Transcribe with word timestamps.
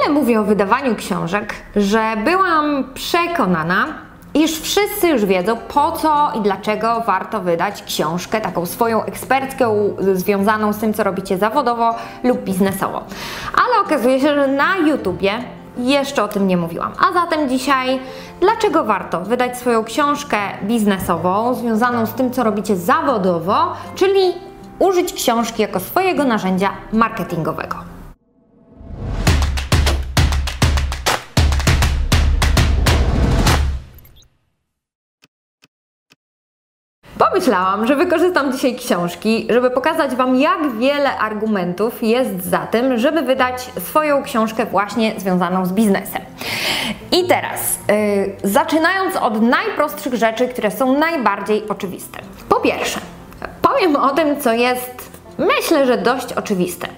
Tyle 0.00 0.14
mówię 0.14 0.40
o 0.40 0.44
wydawaniu 0.44 0.94
książek, 0.96 1.54
że 1.76 2.16
byłam 2.24 2.84
przekonana, 2.94 3.86
iż 4.34 4.60
wszyscy 4.60 5.08
już 5.08 5.24
wiedzą, 5.24 5.56
po 5.56 5.92
co 5.92 6.32
i 6.38 6.40
dlaczego 6.40 7.02
warto 7.06 7.40
wydać 7.40 7.82
książkę, 7.82 8.40
taką 8.40 8.66
swoją 8.66 9.04
ekspercką, 9.04 9.96
związaną 10.12 10.72
z 10.72 10.78
tym, 10.78 10.94
co 10.94 11.04
robicie 11.04 11.38
zawodowo 11.38 11.94
lub 12.24 12.44
biznesowo. 12.44 13.04
Ale 13.54 13.86
okazuje 13.86 14.20
się, 14.20 14.34
że 14.34 14.48
na 14.48 14.76
YouTubie 14.76 15.32
jeszcze 15.78 16.22
o 16.22 16.28
tym 16.28 16.46
nie 16.46 16.56
mówiłam. 16.56 16.92
A 17.08 17.12
zatem 17.12 17.48
dzisiaj, 17.48 18.00
dlaczego 18.40 18.84
warto 18.84 19.20
wydać 19.20 19.58
swoją 19.58 19.84
książkę 19.84 20.38
biznesową, 20.62 21.54
związaną 21.54 22.06
z 22.06 22.12
tym, 22.12 22.30
co 22.30 22.44
robicie 22.44 22.76
zawodowo, 22.76 23.72
czyli 23.94 24.32
użyć 24.78 25.12
książki 25.12 25.62
jako 25.62 25.80
swojego 25.80 26.24
narzędzia 26.24 26.70
marketingowego. 26.92 27.89
Pomyślałam, 37.40 37.86
że 37.86 37.96
wykorzystam 37.96 38.52
dzisiaj 38.52 38.76
książki, 38.76 39.46
żeby 39.50 39.70
pokazać 39.70 40.14
Wam, 40.14 40.36
jak 40.36 40.72
wiele 40.78 41.18
argumentów 41.18 42.02
jest 42.02 42.44
za 42.44 42.58
tym, 42.58 42.98
żeby 42.98 43.22
wydać 43.22 43.70
swoją 43.78 44.22
książkę 44.22 44.66
właśnie 44.66 45.14
związaną 45.16 45.66
z 45.66 45.72
biznesem. 45.72 46.22
I 47.12 47.26
teraz, 47.28 47.78
yy, 47.88 48.50
zaczynając 48.50 49.16
od 49.16 49.42
najprostszych 49.42 50.14
rzeczy, 50.14 50.48
które 50.48 50.70
są 50.70 50.98
najbardziej 50.98 51.68
oczywiste. 51.68 52.18
Po 52.48 52.60
pierwsze, 52.60 53.00
powiem 53.62 53.96
o 53.96 54.10
tym, 54.10 54.40
co 54.40 54.52
jest 54.52 55.10
myślę, 55.38 55.86
że 55.86 55.98
dość 55.98 56.32
oczywiste. 56.32 56.88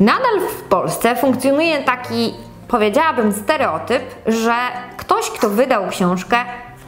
Nadal 0.00 0.40
w 0.40 0.62
Polsce 0.62 1.16
funkcjonuje 1.16 1.78
taki, 1.78 2.34
powiedziałabym, 2.68 3.32
stereotyp, 3.32 4.02
że 4.26 4.54
ktoś, 4.96 5.30
kto 5.30 5.48
wydał 5.48 5.88
książkę, 5.88 6.36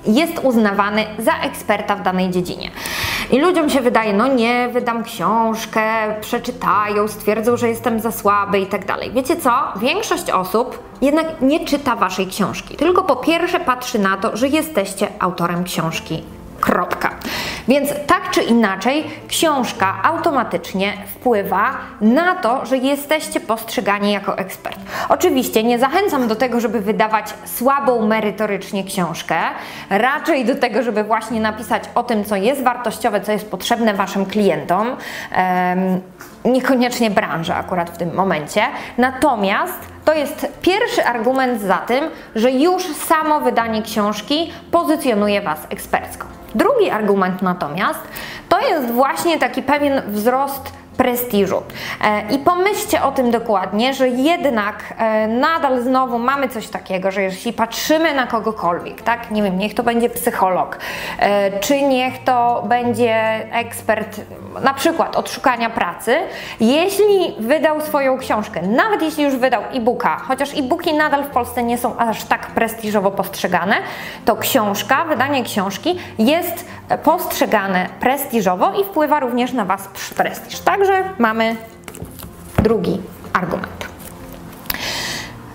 jest 0.06 0.38
uznawany 0.42 1.04
za 1.18 1.32
eksperta 1.42 1.96
w 1.96 2.02
danej 2.02 2.30
dziedzinie. 2.30 2.70
I 3.30 3.40
ludziom 3.40 3.70
się 3.70 3.80
wydaje, 3.80 4.12
no 4.12 4.26
nie, 4.26 4.68
wydam 4.72 5.04
książkę, 5.04 5.82
przeczytają, 6.20 7.08
stwierdzą, 7.08 7.56
że 7.56 7.68
jestem 7.68 8.00
za 8.00 8.12
słaby 8.12 8.58
i 8.58 8.66
tak 8.66 8.86
dalej. 8.86 9.10
Wiecie 9.12 9.36
co? 9.36 9.50
Większość 9.76 10.30
osób 10.30 10.78
jednak 11.02 11.26
nie 11.40 11.64
czyta 11.64 11.96
waszej 11.96 12.26
książki, 12.26 12.76
tylko 12.76 13.02
po 13.02 13.16
pierwsze 13.16 13.60
patrzy 13.60 13.98
na 13.98 14.16
to, 14.16 14.36
że 14.36 14.48
jesteście 14.48 15.08
autorem 15.18 15.64
książki 15.64 16.22
Kropka. 16.64 17.10
Więc 17.68 17.88
tak 18.06 18.30
czy 18.30 18.42
inaczej, 18.42 19.04
książka 19.28 19.94
automatycznie 20.02 20.92
wpływa 21.06 21.70
na 22.00 22.34
to, 22.34 22.66
że 22.66 22.76
jesteście 22.76 23.40
postrzegani 23.40 24.12
jako 24.12 24.38
ekspert. 24.38 24.78
Oczywiście 25.08 25.64
nie 25.64 25.78
zachęcam 25.78 26.28
do 26.28 26.36
tego, 26.36 26.60
żeby 26.60 26.80
wydawać 26.80 27.34
słabą 27.44 28.06
merytorycznie 28.06 28.84
książkę, 28.84 29.36
raczej 29.90 30.44
do 30.44 30.54
tego, 30.54 30.82
żeby 30.82 31.04
właśnie 31.04 31.40
napisać 31.40 31.82
o 31.94 32.02
tym, 32.02 32.24
co 32.24 32.36
jest 32.36 32.62
wartościowe, 32.62 33.20
co 33.20 33.32
jest 33.32 33.50
potrzebne 33.50 33.94
Waszym 33.94 34.26
klientom. 34.26 34.96
Niekoniecznie 36.44 37.10
branży 37.10 37.54
akurat 37.54 37.90
w 37.90 37.96
tym 37.96 38.14
momencie. 38.14 38.62
Natomiast 38.98 39.93
to 40.04 40.14
jest 40.14 40.46
pierwszy 40.62 41.04
argument 41.04 41.60
za 41.60 41.76
tym, 41.76 42.04
że 42.34 42.50
już 42.50 42.82
samo 42.84 43.40
wydanie 43.40 43.82
książki 43.82 44.52
pozycjonuje 44.70 45.40
Was 45.40 45.58
ekspercko. 45.70 46.26
Drugi 46.54 46.90
argument 46.90 47.42
natomiast 47.42 48.00
to 48.48 48.60
jest 48.60 48.90
właśnie 48.90 49.38
taki 49.38 49.62
pewien 49.62 50.02
wzrost 50.06 50.72
prestiżu. 50.96 51.62
E, 52.04 52.34
I 52.34 52.38
pomyślcie 52.38 53.02
o 53.02 53.12
tym 53.12 53.30
dokładnie, 53.30 53.94
że 53.94 54.08
jednak 54.08 54.94
e, 54.98 55.28
nadal 55.28 55.82
znowu 55.82 56.18
mamy 56.18 56.48
coś 56.48 56.68
takiego, 56.68 57.10
że 57.10 57.22
jeśli 57.22 57.52
patrzymy 57.52 58.14
na 58.14 58.26
kogokolwiek, 58.26 59.02
tak, 59.02 59.30
nie 59.30 59.42
wiem, 59.42 59.58
niech 59.58 59.74
to 59.74 59.82
będzie 59.82 60.10
psycholog, 60.10 60.78
e, 61.18 61.60
czy 61.60 61.82
niech 61.82 62.24
to 62.24 62.64
będzie 62.68 63.14
ekspert 63.52 64.20
na 64.62 64.74
przykład 64.74 65.16
od 65.16 65.30
szukania 65.30 65.70
pracy, 65.70 66.16
jeśli 66.60 67.34
wydał 67.38 67.80
swoją 67.80 68.18
książkę, 68.18 68.62
nawet 68.62 69.02
jeśli 69.02 69.24
już 69.24 69.36
wydał 69.36 69.62
e-booka, 69.72 70.16
chociaż 70.16 70.54
e-booki 70.58 70.94
nadal 70.94 71.24
w 71.24 71.26
Polsce 71.30 71.62
nie 71.62 71.78
są 71.78 71.96
aż 71.96 72.24
tak 72.24 72.46
prestiżowo 72.46 73.10
postrzegane, 73.10 73.76
to 74.24 74.36
książka, 74.36 75.04
wydanie 75.04 75.44
książki 75.44 75.98
jest 76.18 76.66
postrzegane 77.02 77.88
prestiżowo 78.00 78.72
i 78.80 78.84
wpływa 78.84 79.20
również 79.20 79.52
na 79.52 79.64
Was 79.64 79.88
prestiż. 80.16 80.60
Także 80.86 81.04
mamy 81.18 81.56
drugi 82.62 83.00
argument. 83.32 83.88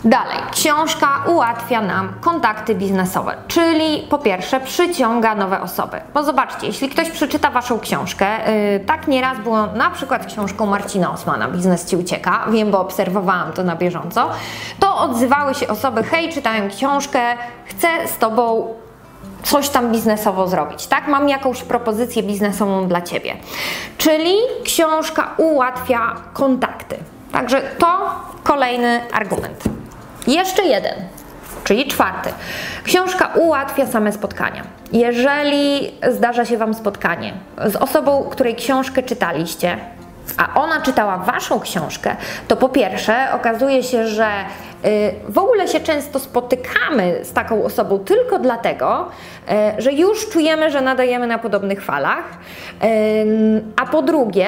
Dalej, 0.03 0.38
książka 0.51 1.07
ułatwia 1.28 1.81
nam 1.81 2.13
kontakty 2.22 2.75
biznesowe, 2.75 3.35
czyli 3.47 4.07
po 4.09 4.17
pierwsze 4.17 4.59
przyciąga 4.59 5.35
nowe 5.35 5.62
osoby. 5.62 6.01
Bo 6.13 6.23
zobaczcie, 6.23 6.67
jeśli 6.67 6.90
ktoś 6.90 7.09
przeczyta 7.09 7.51
Waszą 7.51 7.79
książkę, 7.79 8.25
yy, 8.73 8.79
tak 8.79 9.07
nieraz 9.07 9.40
było 9.40 9.66
na 9.67 9.90
przykład 9.90 10.25
książką 10.25 10.66
Marcina 10.66 11.12
Osmana, 11.12 11.47
Biznes 11.47 11.85
Ci 11.85 11.97
ucieka, 11.97 12.46
wiem, 12.51 12.72
bo 12.72 12.79
obserwowałam 12.79 13.53
to 13.53 13.63
na 13.63 13.75
bieżąco, 13.75 14.29
to 14.79 14.97
odzywały 14.97 15.56
się 15.56 15.67
osoby, 15.67 16.03
hej, 16.03 16.34
czytałem 16.34 16.69
książkę, 16.69 17.22
chcę 17.66 17.88
z 18.07 18.17
Tobą 18.17 18.73
coś 19.44 19.70
tam 19.70 19.92
biznesowo 19.92 20.48
zrobić, 20.48 20.88
tak? 20.88 21.08
Mam 21.08 21.30
jakąś 21.30 21.64
propozycję 21.64 22.24
biznesową 22.24 22.88
dla 22.88 23.02
Ciebie. 23.02 23.36
Czyli 23.98 24.36
książka 24.64 25.34
ułatwia 25.38 26.16
kontakty. 26.34 26.98
Także 27.32 27.62
to 27.62 28.12
kolejny 28.44 29.02
argument. 29.14 29.64
Jeszcze 30.28 30.64
jeden, 30.64 30.94
czyli 31.64 31.88
czwarty. 31.88 32.30
Książka 32.84 33.30
ułatwia 33.36 33.86
same 33.88 34.12
spotkania. 34.12 34.64
Jeżeli 34.92 35.92
zdarza 36.12 36.46
się 36.46 36.58
Wam 36.58 36.74
spotkanie 36.74 37.34
z 37.66 37.76
osobą, 37.76 38.24
której 38.24 38.56
książkę 38.56 39.04
czytaliście, 39.04 39.78
a 40.38 40.60
ona 40.60 40.82
czytała 40.82 41.18
Waszą 41.18 41.60
książkę, 41.60 42.16
to 42.48 42.58
po 42.58 42.70
pierwsze 42.70 43.28
okazuje 43.34 43.84
się, 43.84 44.08
że 44.08 44.28
w 45.29 45.38
ogóle 45.38 45.67
się 45.67 45.79
często 45.79 46.19
spotykamy 46.19 47.19
z 47.23 47.34
taką 47.34 47.63
osobą 47.63 48.00
tylko 48.00 48.40
dlatego, 48.40 49.06
y, 49.78 49.81
że 49.81 49.94
już 49.94 50.29
czujemy, 50.29 50.72
że 50.72 50.81
nadajemy 50.81 51.28
na 51.28 51.38
podobnych 51.38 51.84
falach, 51.84 52.23
y, 52.84 53.63
a 53.75 53.85
po 53.85 54.01
drugie, 54.01 54.47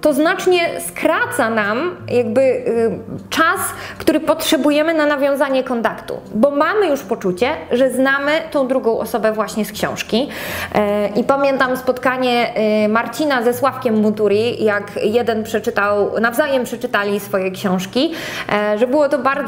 to 0.00 0.12
znacznie 0.12 0.80
skraca 0.80 1.50
nam 1.50 1.96
jakby 2.08 2.64
czas, 3.30 3.60
który 3.98 4.20
potrzebujemy 4.20 4.94
na 4.94 5.06
nawiązanie 5.06 5.64
kontaktu, 5.64 6.20
bo 6.34 6.50
mamy 6.50 6.86
już 6.86 7.00
poczucie, 7.00 7.48
że 7.72 7.90
znamy 7.90 8.32
tą 8.50 8.68
drugą 8.68 8.98
osobę 8.98 9.32
właśnie 9.32 9.64
z 9.64 9.72
książki. 9.72 10.28
I 11.16 11.24
pamiętam 11.24 11.76
spotkanie 11.76 12.54
Marcina 12.88 13.42
ze 13.42 13.54
Sławkiem 13.54 13.96
Muturi, 14.00 14.64
jak 14.64 14.90
jeden 15.02 15.44
przeczytał, 15.44 16.20
nawzajem 16.20 16.64
przeczytali 16.64 17.20
swoje 17.20 17.50
książki, 17.50 18.12
że 18.76 18.86
było 18.86 19.08
to 19.08 19.18
bardzo, 19.18 19.39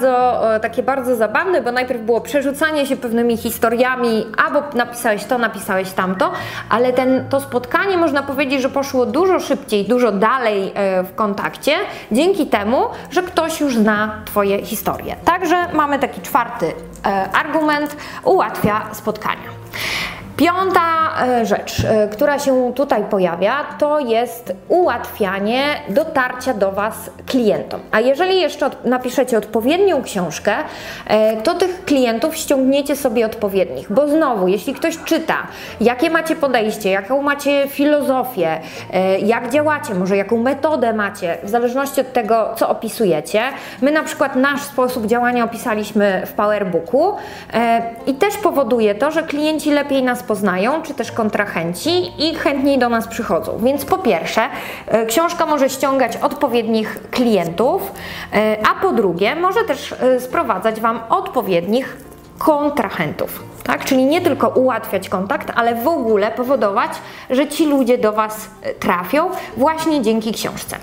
takie 0.62 0.82
bardzo 0.82 1.16
zabawne, 1.16 1.62
bo 1.62 1.72
najpierw 1.72 2.03
było 2.03 2.20
przerzucanie 2.20 2.86
się 2.86 2.97
pewnymi 2.97 3.36
historiami, 3.36 4.26
albo 4.44 4.62
napisałeś 4.75 5.25
to, 5.25 5.38
napisałeś 5.38 5.92
tamto, 5.92 6.32
ale 6.69 6.92
ten, 6.92 7.28
to 7.28 7.41
spotkanie 7.41 7.97
można 7.97 8.22
powiedzieć, 8.22 8.62
że 8.62 8.69
poszło 8.69 9.06
dużo 9.06 9.41
szybciej, 9.41 9.84
dużo 9.84 10.12
dalej 10.12 10.72
e, 10.75 11.02
w 11.02 11.14
kontakcie, 11.14 11.72
dzięki 12.12 12.47
temu, 12.47 12.82
że 13.10 13.22
ktoś 13.22 13.60
już 13.60 13.76
zna 13.76 14.22
Twoje 14.25 14.66
historie. 14.66 15.16
Także 15.25 15.66
mamy 15.72 15.98
taki 15.98 16.20
czwarty 16.20 16.72
e, 17.06 17.28
argument, 17.32 17.97
ułatwia 18.25 18.82
spotkania. 18.92 19.52
Piąta 20.37 20.81
e, 21.26 21.47
rzecz, 21.47 21.84
e, 21.84 22.09
która 22.09 22.38
się 22.38 22.72
tutaj 22.75 23.04
pojawia, 23.04 23.65
to 23.78 23.98
jest 23.98 24.53
ułatwianie 24.69 25.65
dotarcia 25.88 26.54
do 26.54 26.72
Was 26.72 27.10
klientom. 27.26 27.81
A 27.91 28.00
jeżeli 28.00 28.41
jeszcze 28.41 28.70
napiszecie 28.84 29.38
odpowiednią 29.38 30.03
książkę, 30.03 30.54
e, 31.06 31.37
to 31.43 31.55
tych 31.55 31.84
klientów 31.84 32.37
ściągniecie 32.37 32.96
sobie 32.96 33.26
odpowiednich, 33.26 33.93
bo 33.93 34.08
znowu, 34.08 34.49
jeśli 34.49 34.75
ktoś 34.75 34.99
czyta, 35.05 35.37
jakie 35.81 36.11
macie 36.11 36.37
podejście, 36.37 36.90
jaką 36.90 37.23
macie 37.23 37.69
filozofię, 37.69 38.61
jak 39.23 39.50
działacie, 39.50 39.94
może 39.94 40.17
jaką 40.17 40.38
metodę 40.38 40.93
macie, 40.93 41.38
w 41.43 41.49
zależności 41.49 42.00
od 42.00 42.12
tego, 42.12 42.55
co 42.56 42.69
opisujecie. 42.69 43.43
My 43.82 43.90
na 43.90 44.02
przykład 44.02 44.37
nasz 44.37 44.62
sposób 44.62 45.06
działania 45.06 45.44
opisaliśmy 45.44 46.23
w 46.26 46.32
PowerBooku 46.32 47.17
i 48.06 48.14
też 48.14 48.37
powoduje 48.37 48.94
to, 48.94 49.11
że 49.11 49.23
klienci 49.23 49.70
lepiej 49.70 50.02
nas 50.02 50.21
poznają, 50.22 50.82
czy 50.82 50.94
też 50.94 51.12
kontrahenci 51.12 52.12
i 52.19 52.34
chętniej 52.34 52.78
do 52.78 52.88
nas 52.88 53.08
przychodzą. 53.08 53.58
Więc 53.62 53.84
po 53.84 53.98
pierwsze, 53.98 54.42
e, 54.86 55.06
książka 55.06 55.46
może 55.46 55.70
ściągać 55.70 56.16
odpowiednich 56.16 56.98
klientów, 57.10 57.92
e, 58.32 58.56
a 58.70 58.80
po 58.80 58.92
drugie, 58.92 59.36
może 59.36 59.64
też 59.64 59.92
e, 59.92 60.20
sprowadzać 60.20 60.80
Wam 60.80 61.00
odpowiednich 61.08 61.96
kontrahentów. 62.38 63.42
Tak? 63.64 63.84
Czyli 63.84 64.04
nie 64.04 64.20
tylko 64.20 64.48
ułatwiać 64.48 65.08
kontakt, 65.08 65.52
ale 65.54 65.74
w 65.74 65.88
ogóle 65.88 66.30
powodować, 66.30 66.90
że 67.30 67.48
ci 67.48 67.66
ludzie 67.66 67.98
do 67.98 68.12
Was 68.12 68.50
trafią 68.80 69.30
właśnie 69.56 70.02
dzięki 70.02 70.32
książce. 70.32 70.76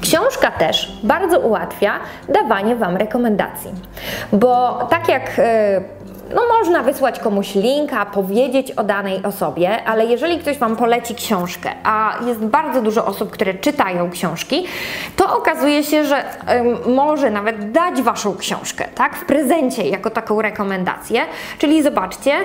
Książka 0.00 0.50
też 0.50 0.92
bardzo 1.02 1.40
ułatwia 1.40 1.92
dawanie 2.28 2.76
Wam 2.76 2.96
rekomendacji, 2.96 3.70
bo 4.32 4.78
tak 4.90 5.08
jak 5.08 5.40
no 6.34 6.42
można 6.58 6.82
wysłać 6.82 7.18
komuś 7.18 7.54
linka, 7.54 8.06
powiedzieć 8.06 8.72
o 8.72 8.84
danej 8.84 9.22
osobie, 9.22 9.84
ale 9.84 10.06
jeżeli 10.06 10.38
ktoś 10.38 10.58
Wam 10.58 10.76
poleci 10.76 11.14
książkę, 11.14 11.70
a 11.84 12.18
jest 12.26 12.40
bardzo 12.40 12.82
dużo 12.82 13.06
osób, 13.06 13.30
które 13.30 13.54
czytają 13.54 14.10
książki, 14.10 14.66
to 15.16 15.36
okazuje 15.36 15.84
się, 15.84 16.04
że 16.04 16.24
może 16.86 17.30
nawet 17.30 17.72
dać 17.72 18.02
Waszą 18.02 18.36
książkę, 18.36 18.84
tak, 18.94 19.16
w 19.16 19.24
prezencie 19.24 19.88
jako 19.88 20.10
taką 20.10 20.42
rekomendację. 20.42 21.22
Czyli 21.58 21.82
zobaczcie, 21.82 22.32
y, 22.40 22.44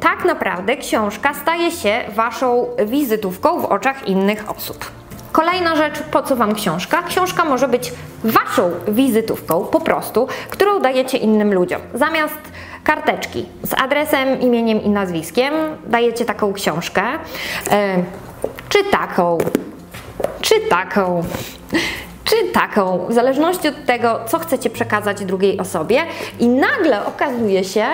tak 0.00 0.24
naprawdę 0.24 0.76
książka 0.76 1.34
staje 1.34 1.70
się 1.70 2.00
Waszą 2.08 2.66
wizytówką 2.86 3.60
w 3.60 3.64
oczach 3.64 4.08
innych 4.08 4.50
osób. 4.50 4.90
Kolejna 5.32 5.76
rzecz, 5.76 6.02
po 6.02 6.22
co 6.22 6.36
Wam 6.36 6.54
książka? 6.54 7.02
Książka 7.02 7.44
może 7.44 7.68
być 7.68 7.92
Waszą 8.24 8.70
wizytówką 8.88 9.64
po 9.64 9.80
prostu, 9.80 10.28
którą 10.50 10.80
dajecie 10.80 11.18
innym 11.18 11.54
ludziom. 11.54 11.80
Zamiast 11.94 12.38
karteczki. 12.86 13.46
Z 13.62 13.74
adresem, 13.80 14.40
imieniem 14.40 14.82
i 14.82 14.88
nazwiskiem 14.88 15.54
dajecie 15.86 16.24
taką 16.24 16.52
książkę, 16.52 17.02
e, 17.70 18.02
czy 18.68 18.84
taką, 18.84 19.38
czy 20.40 20.60
taką 20.60 21.22
czy 22.26 22.52
taką, 22.52 23.06
w 23.08 23.12
zależności 23.12 23.68
od 23.68 23.84
tego, 23.84 24.20
co 24.26 24.38
chcecie 24.38 24.70
przekazać 24.70 25.24
drugiej 25.24 25.58
osobie, 25.58 26.02
i 26.38 26.48
nagle 26.48 27.06
okazuje 27.06 27.64
się, 27.64 27.84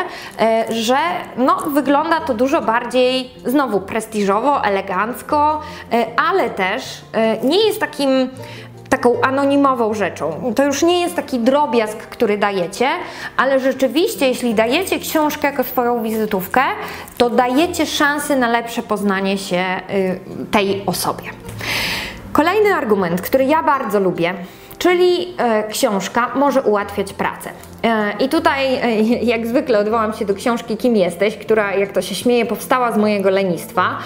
e, 0.41 0.65
że 0.71 0.97
no, 1.37 1.57
wygląda 1.57 2.21
to 2.21 2.35
dużo 2.35 2.63
bardziej 2.63 3.31
znowu 3.47 3.81
prestiżowo, 3.81 4.65
elegancko, 4.65 5.61
e, 5.93 6.07
ale 6.29 6.51
też 6.51 6.83
nie 7.43 7.67
jest 7.67 7.81
takim 7.81 8.29
taką 8.93 9.21
anonimową 9.21 9.95
rzeczą. 9.95 10.53
To 10.57 10.65
już 10.65 10.83
nie 10.83 11.01
jest 11.01 11.17
taki 11.17 11.39
drobiazg, 11.39 11.97
który 11.99 12.39
dajecie, 12.39 12.89
ale 13.37 13.61
rzeczywiście, 13.61 14.29
jeśli 14.29 14.55
dajecie 14.55 14.99
książkę 14.99 15.47
jako 15.47 15.65
swoją 15.65 16.03
wizytówkę, 16.03 16.61
to 17.19 17.31
dajecie 17.31 17.87
szansę 17.87 18.37
na 18.37 18.49
lepsze 18.49 18.83
poznanie 18.83 19.39
się 19.39 19.65
tej 20.51 20.83
osobie. 20.87 21.25
Kolejny 22.33 22.75
argument, 22.75 23.21
który 23.21 23.45
ja 23.45 23.63
bardzo 23.63 24.01
lubię, 24.01 24.35
czyli 24.79 25.35
e, 25.39 25.69
książka 25.69 26.31
może 26.35 26.63
ułatwiać 26.63 27.13
pracę. 27.13 27.51
E, 27.83 28.13
I 28.21 28.29
tutaj, 28.29 28.75
e, 28.75 29.03
jak 29.03 29.47
zwykle, 29.47 29.79
odwołam 29.79 30.13
się 30.13 30.25
do 30.25 30.35
książki 30.35 30.77
Kim 30.77 30.97
jesteś, 30.97 31.37
która, 31.37 31.75
jak 31.75 31.93
to 31.93 32.03
się 32.03 32.15
śmieje, 32.15 32.47
powstała 32.47 32.93
z 32.93 32.97
mojego 32.97 33.31
lenistwa. 33.31 33.99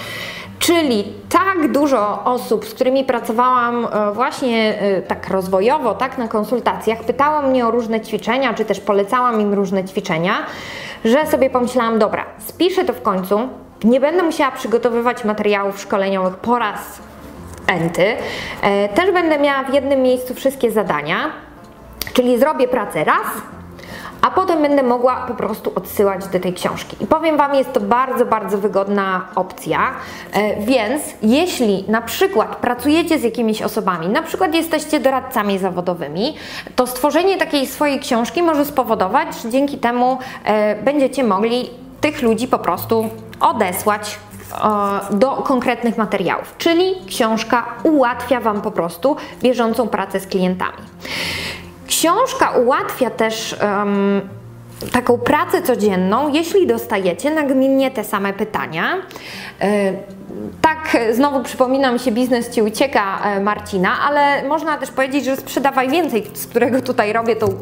Czyli 0.59 1.05
tak 1.29 1.73
dużo 1.73 2.25
osób, 2.25 2.65
z 2.65 2.75
którymi 2.75 3.05
pracowałam 3.05 3.85
e, 3.93 4.13
właśnie 4.13 4.79
e, 4.81 5.03
tak 5.03 5.29
rozwojowo, 5.31 5.95
tak 5.95 6.19
na 6.19 6.29
konsultacjach, 6.29 7.05
pytało 7.05 7.43
mnie 7.43 7.67
o 7.67 7.71
różne 7.71 8.01
ćwiczenia, 8.01 8.55
czy 8.55 8.65
też 8.65 8.81
polecałam 8.81 9.41
im 9.41 9.55
różne 9.55 9.85
ćwiczenia, 9.85 10.35
że 11.05 11.27
sobie 11.27 11.51
pomyślałam, 11.51 11.99
dobra, 11.99 12.25
spiszę 12.39 12.85
to 12.85 12.93
w 12.93 13.03
końcu, 13.03 13.49
nie 13.85 14.01
będę 14.01 14.23
musiała 14.23 14.51
przygotowywać 14.51 15.25
materiałów 15.25 15.81
szkoleniowych 15.81 16.37
po 16.37 16.59
raz 16.59 16.99
enty. 17.67 18.17
E, 18.63 18.89
też 18.89 19.11
będę 19.11 19.39
miała 19.39 19.65
w 19.65 19.75
jednym 19.75 20.03
miejscu 20.03 20.35
wszystkie 20.35 20.71
zadania, 20.71 21.17
czyli 22.13 22.39
zrobię 22.39 22.69
pracę 22.69 23.05
raz, 23.05 23.27
a 24.23 24.31
potem 24.31 24.63
będę 24.63 24.83
mogła 24.83 25.17
po 25.17 25.35
prostu 25.35 25.73
odsyłać 25.75 26.27
do 26.27 26.41
tej 26.41 26.55
książki. 26.55 26.97
I 27.01 27.07
powiem 27.07 27.37
Wam, 27.37 27.55
jest 27.55 27.73
to 27.73 27.81
bardzo, 27.81 28.27
bardzo 28.27 28.59
wygodna 28.59 29.29
opcja, 29.35 29.91
e, 30.33 30.61
więc 30.61 31.03
jeśli 31.23 31.85
na 31.89 32.03
przykład 32.03 32.57
pracujecie 32.57 33.19
z 33.19 33.23
jakimiś 33.23 33.63
osobami, 33.63 34.09
na 34.09 34.23
przykład 34.23 34.55
jesteście 34.55 35.01
doradcami 35.01 35.59
zawodowymi, 35.59 36.35
to 36.77 36.87
stworzenie 36.87 37.39
takiej 37.39 37.67
swojej 37.67 38.01
książki 38.01 38.43
może 38.43 38.65
spowodować, 38.65 39.29
że 39.43 39.51
dzięki 39.51 39.79
temu 39.79 40.19
e, 40.45 40.83
będziecie 40.83 41.25
mogli 41.25 41.71
tych 42.01 42.23
ludzi 42.23 42.49
po 42.49 42.59
prostu 42.59 43.11
odesłać 43.41 44.19
do 45.11 45.31
konkretnych 45.31 45.99
materiałów, 45.99 46.55
czyli 46.59 46.95
książka 47.09 47.65
ułatwia 47.83 48.41
Wam 48.41 48.63
po 48.63 48.71
prostu 48.71 49.17
bieżącą 49.43 49.89
pracę 49.89 50.21
z 50.21 50.27
klientami. 50.27 50.79
Książka 51.87 52.51
ułatwia 52.51 53.11
też 53.11 53.57
um, 53.63 54.21
taką 54.93 55.19
pracę 55.19 55.63
codzienną, 55.63 56.33
jeśli 56.33 56.67
dostajecie 56.67 57.31
nagminnie 57.31 57.91
te 57.91 58.05
same 58.05 58.33
pytania. 58.33 58.95
E, 59.61 59.93
tak, 60.61 60.97
znowu 61.13 61.43
przypomina 61.43 61.93
mi 61.93 61.99
się 61.99 62.13
biznes 62.13 62.51
Ci 62.51 62.63
ucieka 62.63 63.19
e, 63.25 63.41
Marcina, 63.41 63.91
ale 64.09 64.49
można 64.49 64.79
też 64.79 64.91
powiedzieć, 64.91 65.25
że 65.25 65.37
sprzedawaj 65.37 65.89
więcej, 65.89 66.31
z 66.35 66.47
którego 66.47 66.83
tutaj 66.83 67.13
robię 67.13 67.37
tą 67.37 67.47
y, 67.47 67.53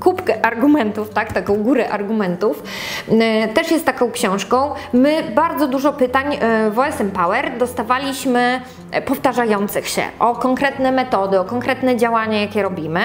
kubkę 0.00 0.46
argumentów, 0.46 1.10
tak, 1.10 1.32
taką 1.32 1.54
górę 1.56 1.90
argumentów. 1.90 2.62
Y, 3.08 3.48
też 3.54 3.70
jest 3.70 3.84
taką 3.84 4.10
książką. 4.10 4.70
My 4.92 5.22
bardzo 5.34 5.68
dużo 5.68 5.92
pytań 5.92 6.38
w 6.70 6.78
OSM 6.78 7.10
Power 7.10 7.58
dostawaliśmy 7.58 8.60
powtarzających 9.06 9.88
się 9.88 10.02
o 10.18 10.34
konkretne 10.34 10.92
metody, 10.92 11.40
o 11.40 11.44
konkretne 11.44 11.96
działania, 11.96 12.40
jakie 12.40 12.62
robimy 12.62 13.00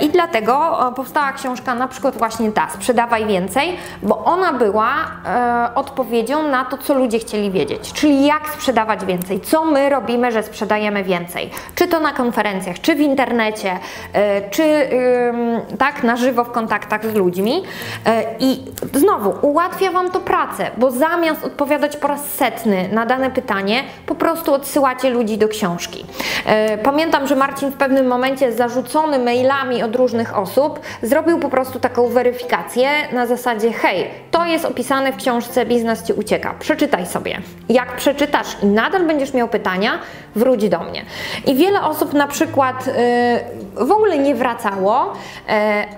i 0.00 0.08
dlatego 0.08 0.78
powstała 0.96 1.32
książka 1.32 1.74
na 1.74 1.88
przykład 1.88 2.16
właśnie 2.18 2.52
ta, 2.52 2.68
Sprzedawaj 2.70 3.26
Więcej, 3.26 3.76
bo 4.02 4.24
ona 4.24 4.52
była 4.52 4.92
odpowiedzią 5.74 6.42
na 6.42 6.64
to, 6.64 6.78
co 6.78 6.94
ludzie 6.94 7.18
chcieli 7.18 7.50
wiedzieć, 7.50 7.92
czyli 7.92 8.29
jak 8.30 8.48
sprzedawać 8.48 9.04
więcej, 9.04 9.40
co 9.40 9.64
my 9.64 9.88
robimy, 9.88 10.32
że 10.32 10.42
sprzedajemy 10.42 11.04
więcej, 11.04 11.50
czy 11.74 11.88
to 11.88 12.00
na 12.00 12.12
konferencjach, 12.12 12.80
czy 12.80 12.94
w 12.94 13.00
internecie, 13.00 13.78
e, 14.12 14.50
czy 14.50 14.88
tak 15.78 16.02
na 16.02 16.16
żywo 16.16 16.44
w 16.44 16.50
kontaktach 16.50 17.06
z 17.06 17.14
ludźmi. 17.14 17.62
E, 18.06 18.24
I 18.38 18.64
znowu 18.94 19.46
ułatwia 19.46 19.92
Wam 19.92 20.10
to 20.10 20.20
pracę, 20.20 20.70
bo 20.76 20.90
zamiast 20.90 21.44
odpowiadać 21.44 21.96
po 21.96 22.08
raz 22.08 22.24
setny 22.24 22.88
na 22.92 23.06
dane 23.06 23.30
pytanie, 23.30 23.82
po 24.06 24.14
prostu 24.14 24.54
odsyłacie 24.54 25.10
ludzi 25.10 25.38
do 25.38 25.48
książki. 25.48 26.04
E, 26.46 26.78
pamiętam, 26.78 27.26
że 27.26 27.36
Marcin 27.36 27.70
w 27.70 27.76
pewnym 27.76 28.06
momencie 28.06 28.52
zarzucony 28.52 29.18
mailami 29.18 29.82
od 29.82 29.96
różnych 29.96 30.38
osób 30.38 30.80
zrobił 31.02 31.38
po 31.38 31.48
prostu 31.48 31.80
taką 31.80 32.08
weryfikację 32.08 32.88
na 33.12 33.26
zasadzie 33.26 33.72
hej, 33.72 34.10
to 34.30 34.46
jest 34.46 34.64
opisane 34.64 35.12
w 35.12 35.16
książce 35.16 35.66
Biznes 35.66 36.02
Ci 36.02 36.12
ucieka, 36.12 36.54
przeczytaj 36.58 37.06
sobie. 37.06 37.40
Jak 37.68 37.96
przeczytasz 37.96 38.19
i 38.62 38.66
nadal 38.66 39.06
będziesz 39.06 39.34
miał 39.34 39.48
pytania, 39.48 39.98
wróć 40.34 40.68
do 40.68 40.80
mnie. 40.80 41.04
I 41.46 41.54
wiele 41.54 41.82
osób 41.82 42.12
na 42.12 42.28
przykład 42.28 42.88
y, 42.88 42.92
w 43.84 43.92
ogóle 43.92 44.18
nie 44.18 44.34
wracało, 44.34 45.12
y, 45.12 45.52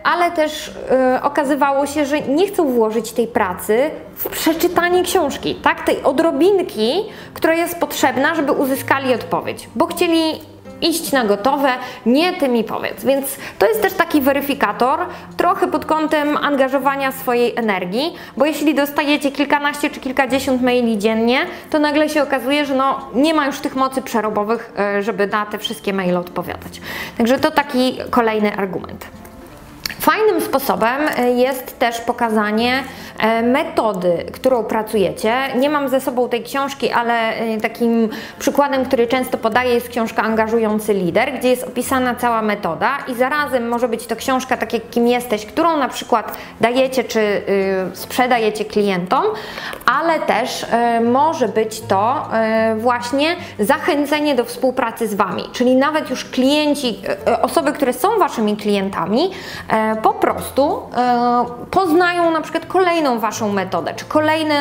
ale 0.04 0.30
też 0.30 0.68
y, 0.68 1.22
okazywało 1.22 1.86
się, 1.86 2.06
że 2.06 2.20
nie 2.20 2.46
chcą 2.46 2.72
włożyć 2.72 3.12
tej 3.12 3.26
pracy 3.26 3.90
w 4.16 4.28
przeczytanie 4.28 5.02
książki, 5.02 5.54
tak? 5.54 5.84
Tej 5.84 6.02
odrobinki, 6.02 6.92
która 7.34 7.54
jest 7.54 7.78
potrzebna, 7.78 8.34
żeby 8.34 8.52
uzyskali 8.52 9.14
odpowiedź, 9.14 9.68
bo 9.74 9.86
chcieli 9.86 10.51
iść 10.82 11.12
na 11.12 11.24
gotowe, 11.24 11.68
nie 12.06 12.32
ty 12.32 12.48
mi 12.48 12.64
powiedz. 12.64 13.04
Więc 13.04 13.26
to 13.58 13.66
jest 13.66 13.82
też 13.82 13.92
taki 13.92 14.20
weryfikator, 14.20 15.00
trochę 15.36 15.68
pod 15.68 15.86
kątem 15.86 16.36
angażowania 16.36 17.12
swojej 17.12 17.52
energii, 17.56 18.14
bo 18.36 18.46
jeśli 18.46 18.74
dostajecie 18.74 19.30
kilkanaście 19.30 19.90
czy 19.90 20.00
kilkadziesiąt 20.00 20.62
maili 20.62 20.98
dziennie, 20.98 21.38
to 21.70 21.78
nagle 21.78 22.08
się 22.08 22.22
okazuje, 22.22 22.66
że 22.66 22.74
no, 22.74 23.00
nie 23.14 23.34
ma 23.34 23.46
już 23.46 23.60
tych 23.60 23.76
mocy 23.76 24.02
przerobowych, 24.02 24.72
e, 24.78 25.02
żeby 25.02 25.26
na 25.26 25.46
te 25.46 25.58
wszystkie 25.58 25.92
maile 25.92 26.16
odpowiadać. 26.16 26.80
Także 27.18 27.38
to 27.38 27.50
taki 27.50 27.98
kolejny 28.10 28.56
argument. 28.56 29.21
Fajnym 30.02 30.40
sposobem 30.40 31.00
e, 31.16 31.30
jest 31.30 31.78
też 31.78 32.00
pokazanie 32.00 32.82
e, 33.18 33.42
metody, 33.42 34.26
którą 34.32 34.64
pracujecie. 34.64 35.34
Nie 35.56 35.70
mam 35.70 35.88
ze 35.88 36.00
sobą 36.00 36.28
tej 36.28 36.42
książki, 36.42 36.90
ale 36.90 37.34
e, 37.34 37.60
takim 37.60 38.08
przykładem, 38.38 38.84
który 38.84 39.06
często 39.06 39.38
podaję, 39.38 39.74
jest 39.74 39.88
książka 39.88 40.22
Angażujący 40.22 40.94
Lider, 40.94 41.32
gdzie 41.38 41.48
jest 41.48 41.64
opisana 41.64 42.14
cała 42.14 42.42
metoda 42.42 42.98
i 43.08 43.14
zarazem 43.14 43.68
może 43.68 43.88
być 43.88 44.06
to 44.06 44.16
książka 44.16 44.56
tak 44.56 44.72
jak 44.72 44.90
kim 44.90 45.06
jesteś, 45.06 45.46
którą 45.46 45.76
na 45.76 45.88
przykład 45.88 46.38
dajecie 46.60 47.04
czy 47.04 47.20
y, 47.20 47.42
sprzedajecie 47.94 48.64
klientom, 48.64 49.24
ale 49.86 50.20
też 50.20 50.66
może 51.04 51.48
być 51.48 51.80
to 51.80 52.28
właśnie 52.76 53.36
zachęcenie 53.58 54.34
do 54.34 54.44
współpracy 54.44 55.08
z 55.08 55.14
Wami, 55.14 55.42
czyli 55.52 55.76
nawet 55.76 56.10
już 56.10 56.24
klienci, 56.24 57.02
osoby, 57.42 57.72
które 57.72 57.92
są 57.92 58.18
Waszymi 58.18 58.56
klientami, 58.56 59.30
po 59.96 60.12
prostu 60.12 60.82
e, 60.96 61.44
poznają 61.70 62.30
na 62.30 62.40
przykład 62.40 62.66
kolejną 62.66 63.18
Waszą 63.18 63.52
metodę, 63.52 63.94
czy 63.94 64.04
kolejny, 64.04 64.54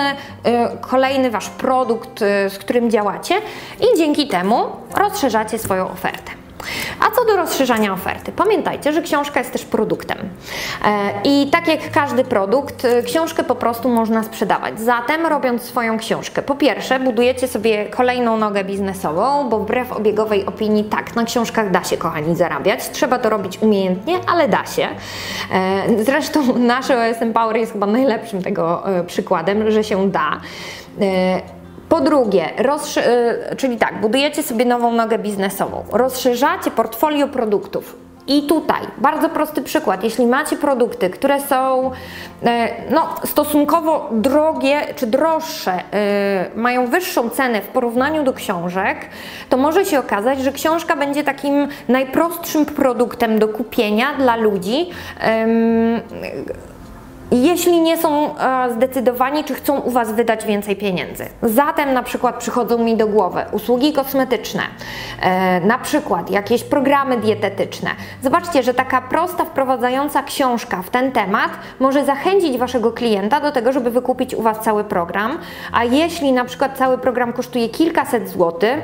e, 0.44 0.78
kolejny 0.78 1.32
Wasz 1.32 1.50
produkt, 1.50 2.22
e, 2.22 2.50
z 2.50 2.58
którym 2.58 2.92
działacie 2.92 3.36
i 3.80 3.98
dzięki 3.98 4.28
temu 4.28 4.66
rozszerzacie 4.96 5.58
swoją 5.58 5.90
ofertę. 5.92 6.41
A 7.00 7.12
co 7.16 7.26
do 7.26 7.36
rozszerzania 7.36 7.94
oferty, 7.94 8.32
pamiętajcie, 8.32 8.94
że 8.94 9.02
książka 9.02 9.40
jest 9.40 9.52
też 9.52 9.66
produktem. 9.66 10.18
E, 10.86 11.12
I 11.24 11.48
tak 11.52 11.68
jak 11.68 11.92
każdy 11.92 12.24
produkt, 12.24 12.86
e, 12.86 13.04
książkę 13.04 13.44
po 13.44 13.56
prostu 13.56 13.90
można 13.90 14.24
sprzedawać. 14.24 14.80
Zatem, 14.80 15.26
robiąc 15.26 15.62
swoją 15.62 16.00
książkę, 16.00 16.42
po 16.42 16.56
pierwsze, 16.56 17.00
budujecie 17.00 17.48
sobie 17.48 17.86
kolejną 17.86 18.38
nogę 18.38 18.64
biznesową, 18.64 19.50
bo 19.50 19.60
wbrew 19.60 19.92
obiegowej 19.92 20.46
opinii, 20.46 20.84
tak, 20.84 21.16
na 21.16 21.24
książkach 21.24 21.72
da 21.72 21.84
się, 21.84 21.98
kochani, 21.98 22.36
zarabiać. 22.36 22.90
Trzeba 22.90 23.20
to 23.20 23.30
robić 23.30 23.62
umiejętnie, 23.62 24.20
ale 24.28 24.48
da 24.48 24.66
się. 24.66 24.88
E, 25.52 26.04
zresztą 26.04 26.58
nasze 26.58 27.10
OSM 27.10 27.34
Power 27.34 27.58
jest 27.58 27.72
chyba 27.72 27.88
najlepszym 27.88 28.44
tego 28.44 28.84
przykładem, 29.08 29.72
że 29.72 29.84
się 29.84 30.12
da. 30.12 30.42
Po 31.92 32.02
drugie, 32.02 32.50
y, 33.52 33.56
czyli 33.56 33.78
tak, 33.78 34.02
budujecie 34.02 34.44
sobie 34.44 34.66
nową 34.66 34.92
nogę 34.92 35.20
biznesową, 35.20 35.84
rozszerzacie 35.92 36.72
portfolio 36.72 37.28
produktów. 37.28 37.96
I 38.28 38.48
tutaj 38.48 38.82
bardzo 38.98 39.30
prosty 39.30 39.62
przykład. 39.62 40.04
Jeśli 40.04 40.28
macie 40.28 40.58
produkty, 40.58 41.10
które 41.10 41.42
są 41.42 41.92
e, 42.44 42.68
no, 42.92 43.16
stosunkowo 43.26 44.10
drogie 44.12 44.82
czy 44.96 45.08
droższe, 45.08 45.72
e, 45.94 46.50
mają 46.56 46.88
wyższą 46.88 47.30
cenę 47.30 47.62
w 47.62 47.68
porównaniu 47.68 48.24
do 48.24 48.34
książek, 48.34 48.98
to 49.50 49.58
może 49.58 49.86
się 49.86 50.00
okazać, 50.00 50.40
że 50.40 50.52
książka 50.52 50.96
będzie 50.96 51.24
takim 51.24 51.68
najprostszym 51.88 52.66
produktem 52.66 53.40
do 53.40 53.48
kupienia 53.48 54.08
dla 54.18 54.36
ludzi 54.36 54.90
jeśli 57.32 57.82
nie 57.82 57.98
są 57.98 58.38
e, 58.38 58.74
zdecydowani, 58.74 59.44
czy 59.44 59.56
chcą 59.56 59.80
u 59.80 59.92
Was 59.92 60.12
wydać 60.12 60.46
więcej 60.46 60.76
pieniędzy. 60.76 61.26
Zatem 61.44 61.94
na 61.94 62.04
przykład 62.04 62.36
przychodzą 62.36 62.78
mi 62.78 62.98
do 62.98 63.08
głowy 63.08 63.46
usługi 63.52 63.94
kosmetyczne, 63.94 64.62
e, 65.22 65.60
na 65.60 65.78
przykład 65.78 66.32
jakieś 66.32 66.64
programy 66.64 67.18
dietetyczne. 67.18 67.90
Zobaczcie, 68.24 68.64
że 68.64 68.74
taka 68.74 69.02
prosta, 69.02 69.46
wprowadzająca 69.46 70.24
książka 70.24 70.82
w 70.82 70.90
ten 70.90 71.12
temat 71.12 71.52
może 71.80 72.06
zachęcić 72.06 72.58
Waszego 72.58 72.92
klienta 72.92 73.40
do 73.40 73.52
tego, 73.52 73.72
żeby 73.72 73.92
wykupić 73.92 74.36
u 74.36 74.42
Was 74.42 74.60
cały 74.60 74.84
program, 74.84 75.38
a 75.74 75.84
jeśli 75.84 76.32
na 76.32 76.46
przykład 76.46 76.78
cały 76.78 76.98
program 76.98 77.34
kosztuje 77.34 77.70
kilkaset 77.70 78.30
złotych, 78.30 78.80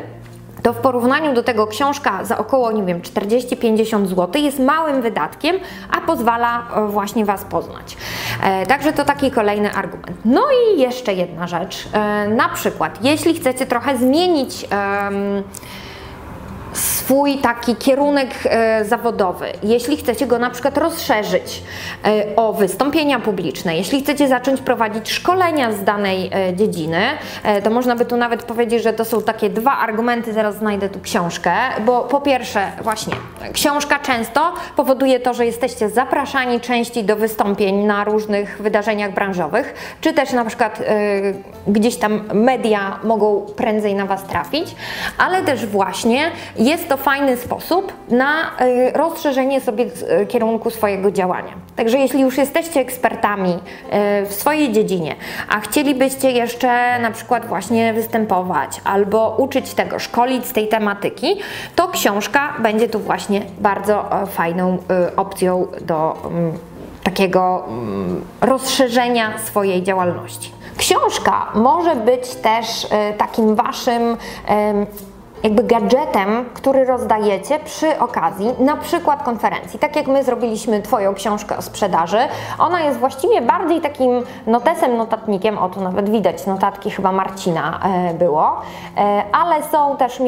to 0.68 0.74
w 0.74 0.78
porównaniu 0.78 1.34
do 1.34 1.44
tego 1.44 1.68
książka 1.68 2.26
za 2.26 2.38
około, 2.38 2.72
nie 2.72 2.84
wiem, 2.84 3.02
40-50 3.02 4.06
zł 4.06 4.42
jest 4.42 4.60
małym 4.60 5.02
wydatkiem, 5.02 5.56
a 5.92 6.02
pozwala 6.02 6.68
e, 6.76 6.88
właśnie 6.88 7.26
Was 7.26 7.44
poznać. 7.44 7.98
E, 8.44 8.66
także 8.66 8.94
to 8.94 9.06
taki 9.06 9.32
kolejny 9.32 9.72
argument. 9.72 10.18
No 10.26 10.42
i 10.52 10.80
jeszcze 10.80 11.14
jedna 11.14 11.48
rzecz. 11.48 11.88
E, 11.94 12.28
na 12.28 12.50
przykład, 12.50 13.00
jeśli 13.04 13.34
chcecie 13.34 13.66
trochę 13.66 13.98
zmienić 13.98 14.66
swój 16.74 17.38
taki 17.38 17.76
kierunek 17.76 18.30
e, 18.46 18.86
zawodowy, 18.86 19.46
jeśli 19.64 19.98
chcecie 19.98 20.28
go 20.28 20.40
na 20.40 20.50
przykład 20.50 20.78
rozszerzyć 20.78 21.64
e, 22.06 22.36
o 22.36 22.54
wystąpienia 22.54 23.20
publiczne, 23.20 23.78
jeśli 23.78 24.04
chcecie 24.04 24.28
zacząć 24.28 24.62
prowadzić 24.62 25.12
szkolenia 25.12 25.72
z 25.72 25.84
danej 25.84 26.30
e, 26.34 26.54
dziedziny, 26.54 27.02
to 27.64 27.70
można 27.70 27.96
by 27.96 28.06
tu 28.06 28.18
nawet 28.18 28.44
powiedzieć, 28.44 28.84
że 28.84 28.94
to 28.94 29.06
są 29.06 29.22
takie 29.22 29.50
dwa 29.50 29.78
argumenty, 29.78 30.34
zaraz 30.34 30.56
znajdę 30.56 30.90
tu 30.90 31.00
książkę, 31.00 31.52
bo 31.86 32.02
po 32.02 32.22
pierwsze 32.22 32.72
właśnie 32.82 33.14
książka 33.54 34.00
często 34.00 34.54
powoduje 34.76 35.20
to, 35.20 35.34
że 35.34 35.46
jesteście 35.46 35.90
zapraszani 35.90 36.60
częściej 36.60 37.04
do 37.04 37.16
wystąpień 37.16 37.76
na 37.76 38.04
różnych 38.04 38.62
wydarzeniach 38.62 39.14
branżowych, 39.14 39.98
czy 40.02 40.14
też 40.14 40.34
na 40.34 40.46
przykład 40.46 40.82
gdzieś 41.68 41.98
tam 41.98 42.24
media 42.34 43.00
mogą 43.04 43.46
prędzej 43.56 43.96
na 43.96 44.06
Was 44.06 44.24
trafić, 44.24 44.76
ale 45.18 45.42
też 45.42 45.66
właśnie 45.66 46.32
jest 46.68 46.90
to 46.90 46.98
fajny 46.98 47.38
sposób 47.38 47.94
na 48.10 48.42
y, 48.62 48.92
rozszerzenie 48.92 49.62
sobie 49.62 49.86
y, 50.22 50.26
kierunku 50.26 50.70
swojego 50.70 51.12
działania. 51.12 51.54
Także 51.76 51.98
jeśli 51.98 52.22
już 52.22 52.38
jesteście 52.38 52.80
ekspertami 52.80 53.50
y, 53.52 54.26
w 54.26 54.34
swojej 54.34 54.72
dziedzinie, 54.72 55.16
a 55.50 55.60
chcielibyście 55.60 56.32
jeszcze 56.32 57.00
na 57.00 57.12
przykład 57.12 57.46
właśnie 57.46 57.94
występować 57.94 58.82
albo 58.84 59.36
uczyć 59.38 59.74
tego, 59.74 60.00
szkolić 60.00 60.46
z 60.46 60.54
tej 60.54 60.68
tematyki, 60.68 61.36
to 61.76 61.88
książka 61.88 62.54
będzie 62.60 62.90
tu 62.90 63.00
właśnie 63.00 63.42
bardzo 63.60 64.06
fajną 64.28 64.78
opcją 65.18 65.68
do 65.82 66.18
mm, 66.26 66.58
takiego 67.04 67.64
mm, 67.68 68.26
rozszerzenia 68.42 69.38
swojej 69.38 69.84
działalności. 69.84 70.52
Książka 70.78 71.52
może 71.56 71.96
być 71.96 72.36
też 72.36 72.88
takim 73.18 73.56
waszym 73.56 74.18
jakby 75.44 75.64
gadżetem, 75.64 76.46
który 76.54 76.86
rozdajecie 76.86 77.60
przy 77.60 78.00
okazji 78.00 78.54
na 78.60 78.78
przykład 78.78 79.24
konferencji. 79.24 79.80
Tak 79.80 79.96
jak 79.96 80.08
my 80.08 80.24
zrobiliśmy 80.24 80.82
Twoją 80.82 81.14
książkę 81.14 81.58
o 81.58 81.62
sprzedaży, 81.62 82.20
ona 82.60 82.82
jest 82.82 83.00
właściwie 83.00 83.42
bardziej 83.42 83.82
takim 83.82 84.24
notesem, 84.48 84.98
notatnikiem, 84.98 85.58
o 85.58 85.70
tu 85.70 85.82
nawet 85.82 86.10
widać 86.10 86.46
notatki 86.46 86.92
chyba 86.92 87.12
Marcina 87.12 87.80
e, 87.84 88.14
było, 88.14 88.62
e, 88.98 89.24
ale 89.32 89.64
są 89.64 89.98
też 89.98 90.22
e, 90.22 90.26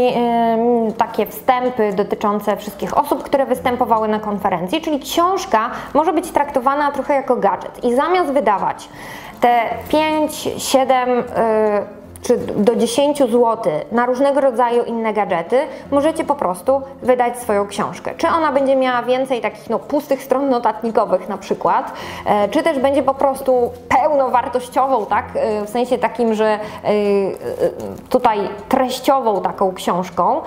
takie 0.98 1.26
wstępy 1.26 1.94
dotyczące 1.94 2.58
wszystkich 2.58 2.98
osób, 2.98 3.24
które 3.24 3.46
występowały 3.46 4.08
na 4.08 4.20
konferencji, 4.20 4.82
czyli 4.82 5.00
książka 5.00 5.70
może 5.94 6.14
być 6.14 6.32
traktowana 6.32 6.92
trochę 6.92 7.14
jako 7.14 7.36
gadżet. 7.36 7.84
I 7.84 7.96
zamiast 7.96 8.32
wydawać 8.32 8.90
te 9.42 9.60
5, 9.90 10.50
7 10.58 11.24
czy 12.30 12.38
do 12.38 12.76
10 12.76 13.18
zł 13.18 13.58
na 13.92 14.06
różnego 14.06 14.42
rodzaju 14.42 14.84
inne 14.84 15.14
gadżety, 15.14 15.60
możecie 15.92 16.24
po 16.24 16.36
prostu 16.36 16.82
wydać 17.02 17.38
swoją 17.38 17.68
książkę. 17.68 18.12
Czy 18.18 18.28
ona 18.28 18.52
będzie 18.52 18.76
miała 18.76 19.04
więcej 19.04 19.42
takich 19.42 19.70
no, 19.70 19.80
pustych 19.80 20.24
stron 20.24 20.50
notatnikowych 20.50 21.30
na 21.30 21.38
przykład, 21.38 21.94
e, 22.26 22.50
czy 22.50 22.64
też 22.64 22.80
będzie 22.80 23.04
po 23.04 23.14
prostu 23.14 23.72
pełnowartościową, 23.90 25.06
tak, 25.06 25.26
e, 25.36 25.66
w 25.66 25.70
sensie 25.70 25.98
takim, 25.98 26.34
że 26.34 26.46
e, 26.46 26.60
tutaj 28.10 28.40
treściową 28.70 29.42
taką 29.42 29.74
książką, 29.74 30.42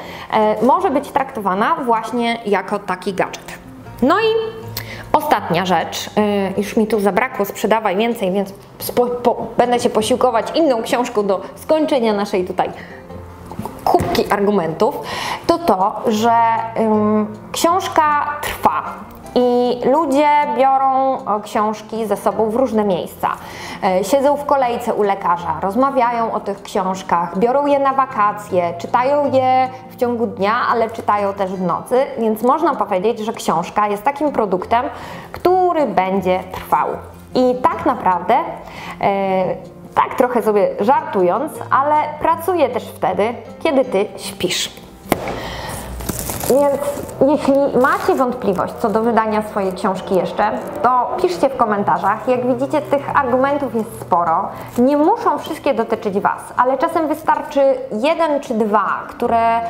może 0.63 0.91
być 0.91 1.11
traktowana 1.11 1.77
właśnie 1.85 2.39
jako 2.47 2.79
taki 2.79 3.13
gadżet. 3.13 3.59
No 4.03 4.21
i 4.21 4.63
Ostatnia 5.13 5.67
rzecz, 5.67 6.07
y, 6.07 6.11
już 6.57 6.77
mi 6.77 6.87
tu 6.87 7.01
zabrakło, 7.01 7.45
sprzedawaj 7.45 7.97
więcej, 7.97 8.33
więc 8.33 8.53
spo, 8.79 9.07
po, 9.07 9.47
będę 9.59 9.81
się 9.81 9.91
posiłkować 9.91 10.47
inną 10.55 10.83
książką 10.83 11.27
do 11.27 11.41
skończenia 11.55 12.13
naszej 12.13 12.45
tutaj 12.45 12.71
kubki 13.85 14.25
argumentów, 14.31 15.01
to 15.47 15.59
to, 15.59 16.03
że 16.07 16.33
książka 17.53 18.27
trwa. 18.43 18.83
I 19.35 19.81
ludzie 19.85 20.29
biorą 20.57 21.19
książki 21.43 22.07
ze 22.07 22.17
sobą 22.17 22.51
w 22.51 22.55
różne 22.55 22.85
miejsca. 22.85 23.31
E, 23.85 24.05
siedzą 24.05 24.37
w 24.37 24.45
kolejce 24.45 24.95
u 24.95 25.03
lekarza, 25.03 25.61
rozmawiają 25.61 26.33
o 26.33 26.41
tych 26.41 26.63
książkach, 26.63 27.39
biorą 27.39 27.67
je 27.67 27.79
na 27.79 27.95
wakacje, 27.95 28.75
czytają 28.79 29.33
je 29.33 29.69
w 29.91 29.97
ciągu 29.97 30.27
dnia, 30.27 30.55
ale 30.71 30.91
czytają 30.91 31.33
też 31.33 31.51
w 31.51 31.63
nocy, 31.63 32.07
więc 32.19 32.43
można 32.43 32.75
powiedzieć, 32.75 33.19
że 33.19 33.33
książka 33.33 33.89
jest 33.89 34.03
takim 34.03 34.33
produktem, 34.33 34.85
który 35.33 35.87
będzie 35.87 36.41
trwał. 36.53 36.89
I 37.35 37.55
tak 37.63 37.87
naprawdę, 37.87 38.35
e, 39.01 39.57
tak 39.95 40.15
trochę 40.15 40.43
sobie 40.43 40.69
żartując, 40.81 41.53
ale 41.71 41.95
pracuje 42.21 42.69
też 42.69 42.85
wtedy, 42.85 43.35
kiedy 43.63 43.85
ty 43.85 44.07
śpisz. 44.17 44.82
Więc 46.53 46.81
jeśli 47.31 47.55
macie 47.83 48.15
wątpliwość 48.15 48.75
co 48.75 48.89
do 48.89 49.03
wydania 49.03 49.43
swojej 49.43 49.73
książki 49.73 50.15
jeszcze, 50.15 50.51
to 50.83 51.17
piszcie 51.23 51.49
w 51.49 51.57
komentarzach. 51.57 52.29
Jak 52.29 52.47
widzicie, 52.47 52.83
tych 52.83 53.17
argumentów 53.17 53.75
jest 53.75 54.01
sporo. 54.01 54.49
Nie 54.79 54.97
muszą 54.97 55.39
wszystkie 55.39 55.75
dotyczyć 55.75 56.21
Was, 56.21 56.43
ale 56.57 56.79
czasem 56.79 57.09
wystarczy 57.09 57.61
jeden 57.93 58.41
czy 58.41 58.55
dwa, 58.55 59.03
które 59.09 59.59
e, 59.59 59.63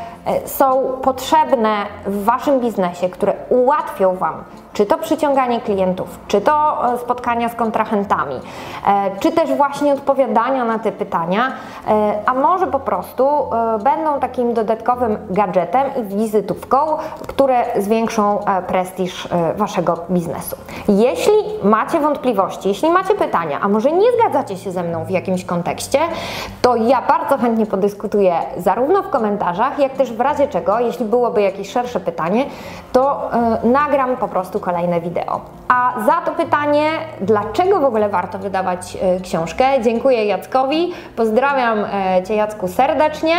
są 0.49 0.83
potrzebne 1.03 1.77
w 2.07 2.25
Waszym 2.25 2.61
biznesie, 2.61 3.09
które 3.09 3.33
ułatwią 3.49 4.17
Wam 4.17 4.35
czy 4.73 4.87
to 4.87 4.99
przyciąganie 4.99 5.61
klientów, 5.61 6.19
czy 6.29 6.41
to 6.41 6.87
e, 6.95 6.99
spotkania 6.99 7.49
z 7.49 7.55
kontrahentami, 7.55 8.35
e, 8.87 9.11
czy 9.21 9.33
też 9.33 9.55
właśnie 9.55 9.93
odpowiadania 9.93 10.64
na 10.64 10.79
te 10.79 10.93
pytania, 10.93 11.52
a 12.26 12.35
może 12.35 12.67
po 12.67 12.81
prostu 12.81 13.29
będą 13.85 14.21
takim 14.21 14.55
dodatkowym 14.55 15.19
gadżetem 15.31 15.83
i 15.97 16.17
wizytówką, 16.17 16.76
które 17.29 17.64
zwiększą 17.76 18.38
prestiż 18.67 19.29
Waszego 19.57 19.99
biznesu. 20.11 20.57
Jeśli 20.88 21.33
macie 21.62 22.00
wątpliwości, 22.00 22.69
jeśli 22.69 22.91
macie 22.91 23.14
pytania, 23.14 23.59
a 23.62 23.69
może 23.69 23.93
nie 23.93 24.07
zgadzacie 24.12 24.57
się 24.57 24.73
ze 24.73 24.83
mną 24.83 25.05
w 25.05 25.11
jakimś 25.11 25.45
kontekście, 25.45 25.99
to 26.62 26.76
ja 26.76 27.02
bardzo 27.02 27.38
chętnie 27.38 27.67
podyskutuję 27.67 28.35
zarówno 28.57 29.02
w 29.02 29.11
komentarzach, 29.11 29.79
jak 29.79 29.93
też 29.93 30.12
w 30.12 30.21
razie 30.21 30.49
czego, 30.49 30.81
jeśli 30.81 31.05
byłoby 31.05 31.43
jakieś 31.43 31.71
szersze 31.71 32.00
pytanie, 32.00 32.47
to 32.93 33.31
nagram 33.64 34.17
po 34.17 34.29
prostu 34.29 34.61
kolejne 34.62 35.00
wideo. 35.00 35.40
A 35.69 35.92
za 36.07 36.12
to 36.12 36.33
pytanie, 36.33 36.90
dlaczego 37.21 37.81
w 37.81 37.85
ogóle 37.85 38.09
warto 38.09 38.38
wydawać 38.38 38.95
yy, 38.95 39.21
książkę, 39.21 39.64
dziękuję 39.83 40.26
Jackowi, 40.26 40.92
pozdrawiam 41.16 41.78
yy, 41.78 42.23
Cię 42.23 42.35
Jacku 42.35 42.69
serdecznie. 42.69 43.35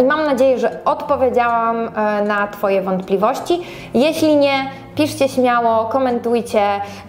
i 0.00 0.04
mam 0.04 0.24
nadzieję, 0.24 0.58
że 0.58 0.78
odpowiedziałam 0.84 1.90
na 2.26 2.46
Twoje 2.48 2.82
wątpliwości. 2.82 3.60
Jeśli 3.94 4.36
nie, 4.36 4.70
piszcie 4.94 5.28
śmiało, 5.28 5.84
komentujcie 5.84 6.62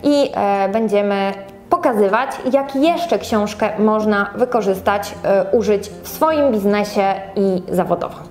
i 0.03 0.31
będziemy 0.73 1.33
pokazywać, 1.69 2.29
jak 2.53 2.75
jeszcze 2.75 3.19
książkę 3.19 3.69
można 3.79 4.29
wykorzystać, 4.35 5.15
użyć 5.51 5.89
w 5.89 6.07
swoim 6.07 6.51
biznesie 6.51 7.13
i 7.35 7.63
zawodowo. 7.69 8.30